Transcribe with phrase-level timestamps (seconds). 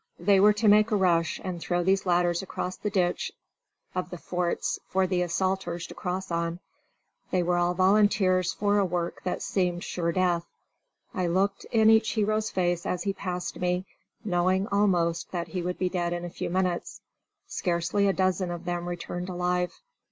[0.19, 3.31] They were to make a rush and throw these ladders across the ditch
[3.93, 6.59] of the forts for the assaulters to cross on.
[7.29, 10.47] They were all volunteers for a work that seemed sure death.
[11.13, 13.85] I looked in each hero's face as he passed me,
[14.23, 17.01] knowing almost that he would be dead in a few minutes.
[17.45, 19.71] Scarcely a dozen of them returned alive.